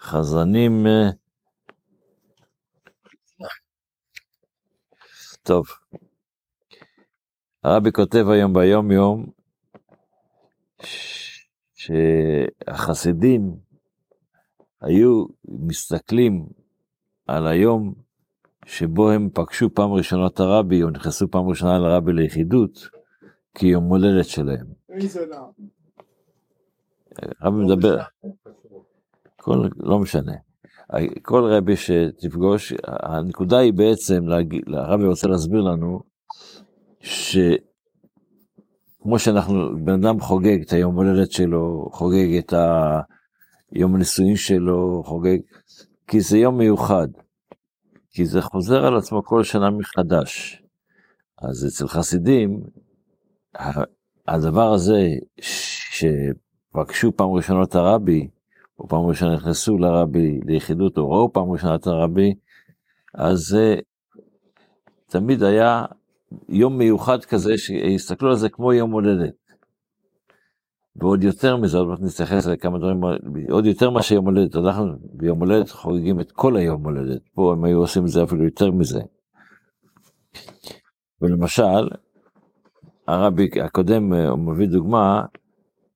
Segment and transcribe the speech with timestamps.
[0.00, 0.86] חזנים.
[0.86, 1.10] אה,
[5.42, 5.66] טוב,
[7.64, 9.26] הרבי כותב היום ביום יום
[11.74, 13.56] שהחסידים
[14.80, 16.46] היו מסתכלים
[17.26, 17.94] על היום
[18.64, 22.88] שבו הם פגשו פעם ראשונה את הרבי או נכנסו פעם ראשונה לרבי ליחידות
[23.54, 24.66] כיום הולדת שלהם.
[27.40, 27.98] הרבי מדבר,
[29.46, 30.32] כל, לא משנה.
[31.22, 34.24] כל רבי שתפגוש, הנקודה היא בעצם,
[34.72, 36.00] הרבי רוצה להסביר לנו,
[37.00, 37.58] שכמו
[39.18, 42.52] שאנחנו, בן אדם חוגג את היום הולדת שלו, חוגג את
[43.72, 45.38] היום הנישואין שלו, חוגג,
[46.06, 47.08] כי זה יום מיוחד,
[48.10, 50.62] כי זה חוזר על עצמו כל שנה מחדש.
[51.38, 52.62] אז אצל חסידים,
[54.28, 55.08] הדבר הזה
[55.40, 58.28] שפגשו פעם ראשונה את הרבי,
[58.88, 62.34] פעם ראשונה נכנסו לרבי ליחידות, או ראו פעם ראשונה את הרבי,
[63.14, 63.76] אז זה
[65.06, 65.84] תמיד היה
[66.48, 69.34] יום מיוחד כזה, שהסתכלו על זה כמו יום הולדת.
[70.96, 73.00] ועוד יותר מזה, עוד מעט נתייחס לכמה דברים,
[73.50, 77.64] עוד יותר מאשר יום הולדת, אנחנו ביום הולדת חוגגים את כל היום הולדת, פה הם
[77.64, 79.00] היו עושים את זה אפילו יותר מזה.
[81.22, 81.88] ולמשל,
[83.06, 85.22] הרבי הקודם אה, מביא דוגמה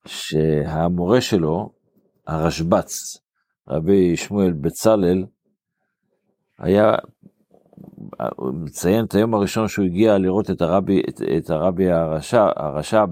[0.06, 1.79] שהמורה שלו,
[2.30, 3.18] הרשב"ץ,
[3.68, 5.24] רבי שמואל בצלאל,
[6.58, 6.94] היה,
[8.38, 13.08] מציין את היום הראשון שהוא הגיע לראות את הרבי, את, את הרבי הרש"ב, הרש"ב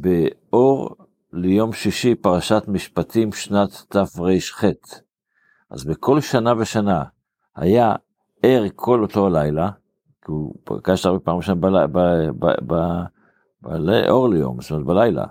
[0.00, 0.96] באור
[1.32, 4.64] ליום שישי פרשת משפטים שנת תר"ח.
[5.70, 7.04] אז בכל שנה ושנה
[7.56, 7.94] היה
[8.42, 9.70] ער כל אותו הלילה,
[10.24, 11.60] כי הוא פגש הרבה פעמים שם
[13.60, 15.24] באור ליום, זאת אומרת בלילה,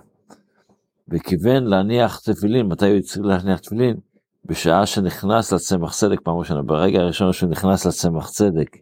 [1.13, 3.97] וכיוון להניח תפילין, מתי הוא צריך להניח תפילין?
[4.45, 8.77] בשעה שנכנס לצמח צדק פעם ראשונה, ברגע הראשון שהוא נכנס לצמח צדק,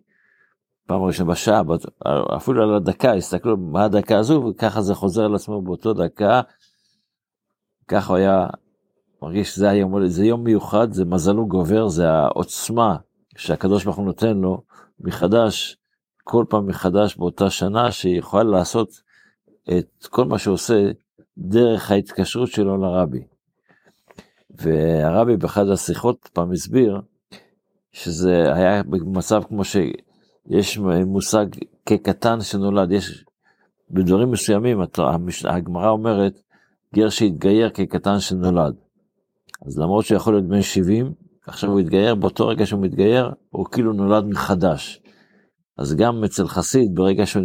[0.87, 1.61] פעם ראשונה בשעה,
[2.37, 6.41] אפילו על הדקה, הסתכלו מה הדקה הזו, וככה זה חוזר על עצמו באותו דקה,
[7.87, 8.47] ככה הוא היה
[9.21, 12.95] מרגיש שזה היום, זה יום מיוחד, זה מזלו גובר, זה העוצמה
[13.37, 14.63] שהקדוש ברוך הוא נותן לו
[14.99, 15.77] מחדש,
[16.23, 18.89] כל פעם מחדש באותה שנה, שיכול לעשות
[19.69, 20.91] את כל מה שעושה
[21.37, 23.23] דרך ההתקשרות שלו לרבי.
[24.49, 27.01] והרבי באחד השיחות פעם הסביר
[27.91, 31.45] שזה היה במצב כמו שיש מושג
[31.85, 33.25] כקטן שנולד, יש
[33.89, 34.79] בדברים מסוימים,
[35.45, 36.41] הגמרא אומרת,
[36.95, 38.75] גר שהתגייר כקטן שנולד.
[39.65, 41.13] אז למרות שהוא יכול להיות בן 70,
[41.47, 45.01] עכשיו הוא התגייר, באותו רגע שהוא מתגייר, הוא כאילו נולד מחדש.
[45.77, 47.43] אז גם אצל חסיד, ברגע שהוא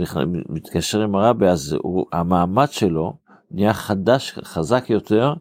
[0.48, 3.16] מתקשר עם הרבי, אז הוא, המעמד שלו
[3.50, 5.34] נהיה חדש, חזק יותר,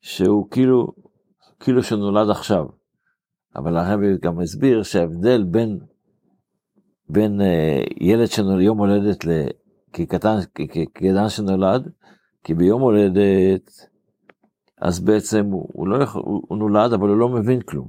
[0.00, 0.92] שהוא כאילו,
[1.60, 2.66] כאילו שנולד עכשיו.
[3.56, 5.78] אבל הרבי גם הסביר שההבדל בין,
[7.08, 9.24] בין אה, ילד שנולד, יום הולדת
[9.92, 10.36] כקטן,
[10.94, 11.90] כקטן שנולד,
[12.44, 13.70] כי ביום הולדת,
[14.80, 17.88] אז בעצם הוא, הוא לא יכול, הוא, הוא נולד, אבל הוא לא מבין כלום.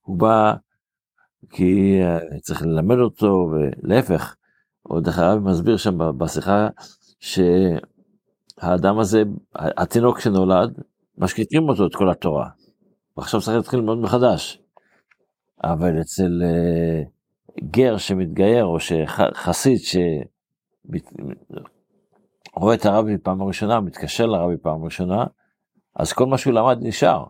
[0.00, 0.54] הוא בא
[1.50, 4.36] כי אה, צריך ללמד אותו, ולהפך,
[4.82, 6.68] עוד הרבי מסביר שם בשיחה,
[8.60, 9.22] שהאדם הזה,
[9.54, 10.80] התינוק שנולד,
[11.18, 12.48] משקיטים אותו את כל התורה.
[13.16, 14.62] ועכשיו צריך להתחיל ללמוד מחדש.
[15.64, 17.10] אבל אצל uh,
[17.70, 18.76] גר שמתגייר, או
[19.34, 19.78] חסיד
[22.54, 25.24] שרואה את הרבי פעם ראשונה, מתקשר לרבי פעם ראשונה,
[25.96, 27.24] אז כל מה שהוא למד נשאר.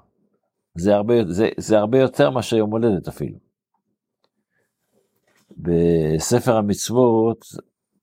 [0.77, 3.39] זה הרבה, זה, זה הרבה יותר מאשר יום הולדת אפילו.
[5.57, 7.45] בספר המצוות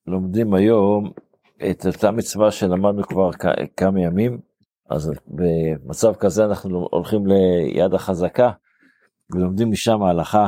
[0.07, 1.11] לומדים היום
[1.69, 3.29] את אותה מצווה שלמדנו כבר
[3.77, 4.39] כמה ימים,
[4.89, 8.51] אז במצב כזה אנחנו הולכים ליד החזקה
[9.31, 10.47] ולומדים משם ההלכה,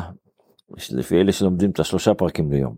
[0.92, 2.76] לפי אלה שלומדים את השלושה פרקים ליום.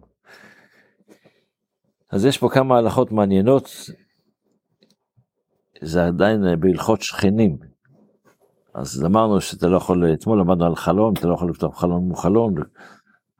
[2.11, 3.69] אז יש פה כמה הלכות מעניינות,
[5.81, 7.57] זה עדיין בהלכות שכנים.
[8.73, 12.15] אז אמרנו שאתה לא יכול, אתמול למדנו על חלון, אתה לא יכול לפתוח חלון מול
[12.15, 12.55] חלון,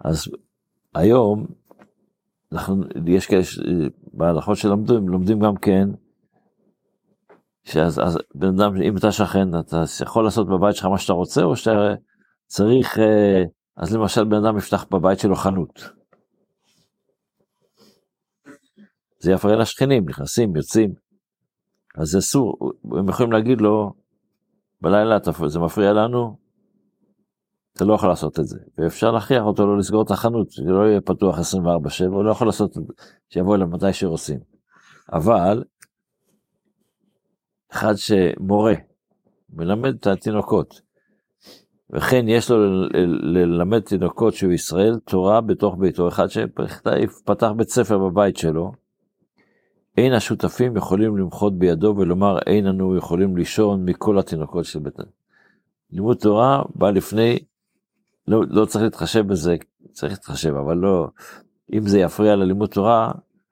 [0.01, 0.27] אז
[0.95, 1.45] היום,
[2.51, 3.41] אנחנו, יש כאלה,
[4.13, 5.89] בהלכות שלומדים, לומדים גם כן,
[7.63, 11.43] שאז אז בן אדם, אם אתה שכן, אתה יכול לעשות בבית שלך מה שאתה רוצה,
[11.43, 11.71] או שאתה
[12.45, 13.43] צריך, אה,
[13.77, 15.89] אז למשל בן אדם יפתח בבית שלו חנות.
[19.19, 20.93] זה יפריע לשכנים, נכנסים, יוצאים.
[21.97, 23.93] אז זה אסור, הם יכולים להגיד לו,
[24.81, 26.37] בלילה זה מפריע לנו,
[27.75, 30.89] אתה לא יכול לעשות את זה, ואפשר להכריח אותו לא לסגור את החנות, זה לא
[30.89, 32.93] יהיה פתוח 24/7, הוא לא יכול לעשות את זה,
[33.29, 34.39] שיבוא אליו מתי שרוצים.
[35.13, 35.63] אבל,
[37.71, 38.73] אחד שמורה,
[39.53, 40.81] מלמד את התינוקות.
[41.89, 42.57] וכן יש לו
[43.21, 48.71] ללמד תינוקות שהוא ישראל תורה בתוך ביתו, אחד שפתח בית ספר בבית שלו.
[49.97, 54.95] אין השותפים יכולים למחות בידו ולומר אין אנו יכולים לישון מכל התינוקות של בית.
[55.91, 57.39] לימוד תורה בא לפני,
[58.27, 59.55] לא, לא צריך להתחשב בזה,
[59.91, 61.07] צריך להתחשב, אבל לא,
[61.73, 63.11] אם זה יפריע ללימוד תורה,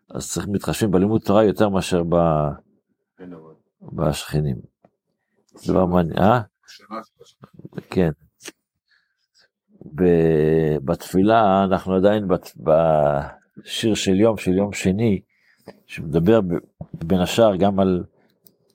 [0.10, 2.16] אז צריך להתחשב בלימוד תורה יותר מאשר ב...
[3.94, 4.56] בשכנים.
[5.56, 6.42] זה דבר מעניין, אה?
[7.90, 8.10] כן.
[10.86, 12.28] בתפילה אנחנו עדיין
[12.58, 15.22] בשיר של יום, של יום שני,
[15.86, 16.40] שמדבר
[16.94, 18.04] בין השאר גם על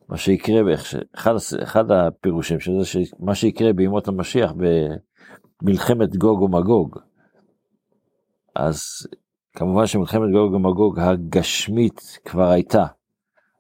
[0.09, 0.75] מה שיקרה,
[1.15, 4.53] אחד, אחד הפירושים של זה, מה שיקרה בימות המשיח
[5.62, 6.99] במלחמת גוג ומגוג.
[8.55, 8.81] אז
[9.53, 12.87] כמובן שמלחמת גוג ומגוג הגשמית כבר הייתה.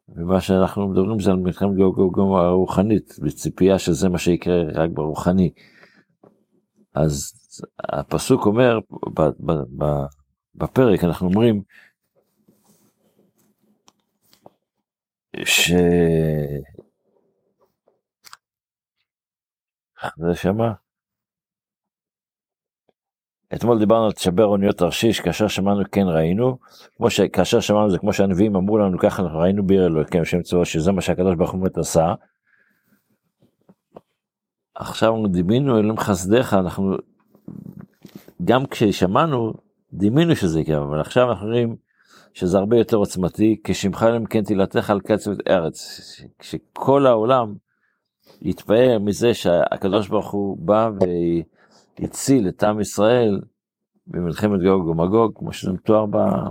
[0.08, 5.50] ומה שאנחנו מדברים זה על מלחמת גוג ומגוג הרוחנית, בציפייה שזה מה שיקרה רק ברוחני.
[6.94, 7.32] אז
[7.78, 8.78] הפסוק אומר,
[10.54, 11.62] בפרק אנחנו אומרים,
[15.44, 15.72] ש...
[20.16, 20.72] זה שמה?
[23.54, 26.58] אתמול דיברנו על תשבר אוניות תרשיש, כאשר שמענו כן ראינו,
[26.96, 30.64] כמו שכאשר שמענו זה כמו שהנביאים אמרו לנו, ככה אנחנו ראינו ביר אלוהיכם שם צבאו,
[30.64, 32.14] שזה מה שהקדוש ברוך הוא באמת עשה.
[34.74, 36.96] עכשיו דימינו אלוהים חסדיך, אנחנו,
[38.44, 39.52] גם כששמענו,
[39.92, 41.76] דימינו שזה יקרה, אבל עכשיו אנחנו רואים
[42.34, 46.00] שזה הרבה יותר עוצמתי, כשמך אלוהים כן תהילתך על קצב ארץ,
[46.38, 47.54] כשכל העולם
[48.42, 50.90] יתפאר מזה שהקדוש ברוך הוא בא
[52.00, 53.40] והציל את עם ישראל
[54.06, 56.06] במלחמת גוג ומגוג, כמו שזה מתואר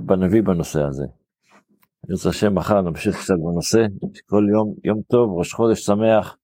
[0.06, 1.06] בנביא בנושא הזה.
[2.06, 3.86] אני רוצה השם מחר נמשיך קצת בנושא,
[4.26, 6.38] כל יום, יום טוב, ראש חודש שמח,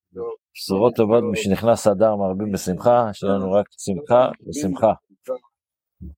[0.55, 4.93] בשורות טובות, משנכנס אדר מרבים בשמחה, יש לנו רק שמחה ושמחה.